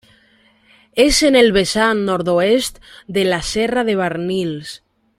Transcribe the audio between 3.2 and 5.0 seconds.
la Serra de Barnils.